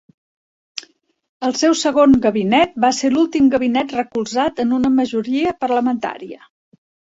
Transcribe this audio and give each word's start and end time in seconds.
El 1.47 1.53
seu 1.59 1.75
segon 1.81 2.15
gabinet 2.23 2.73
va 2.87 2.91
ser 3.01 3.13
l'últim 3.13 3.53
gabinet 3.57 3.95
recolzat 3.99 4.65
en 4.67 4.75
una 4.81 4.93
majoria 4.97 5.57
parlamentària. 5.67 6.45